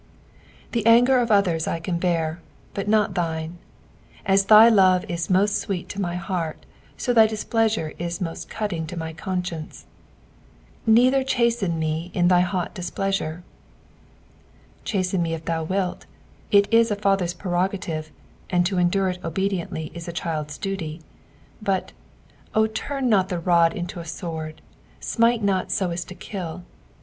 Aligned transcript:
"Die 0.71 0.81
anger 0.83 1.19
of 1.19 1.29
others 1.29 1.67
I 1.67 1.79
can 1.79 1.99
bear, 1.99 2.41
but 2.73 2.87
not 2.87 3.13
thine. 3.13 3.59
As 4.25 4.45
thy 4.45 4.67
love 4.67 5.05
is 5.07 5.29
most 5.29 5.59
sweet 5.61 5.89
to 5.89 6.01
my 6.01 6.15
heart, 6.15 6.65
ao 6.97 7.13
tby 7.13 7.29
displeasure 7.29 7.93
is 7.99 8.19
most 8.19 8.49
cutting 8.49 8.87
to 8.87 8.97
my 8.97 9.13
conscience. 9.13 9.85
".Neither 10.87 11.23
chasten 11.23 11.79
ma 11.79 12.09
in 12.15 12.29
thy 12.29 12.41
hit 12.41 12.73
ditpUamre." 12.73 13.43
Chasten 14.83 15.21
me 15.21 15.35
if 15.35 15.45
thou 15.45 15.63
wilt, 15.63 16.07
it 16.49 16.67
ia 16.73 16.81
a 16.81 16.95
Father's 16.95 17.35
prerogative, 17.35 18.09
and 18.49 18.65
to 18.65 18.79
endure 18.79 19.09
it 19.09 19.23
obediently 19.23 19.91
is 19.93 20.07
a 20.07 20.11
child's 20.11 20.57
duty; 20.57 21.01
but, 21.61 21.91
O 22.55 22.65
turn 22.65 23.07
not 23.07 23.29
the 23.29 23.39
lod 23.39 23.71
into 23.75 23.99
a 23.99 24.05
sword, 24.05 24.63
Emite 24.99 25.43
not 25.43 25.69
eo 25.79 25.91
as 25.91 26.03
to 26.05 26.15
kill. 26.15 26.63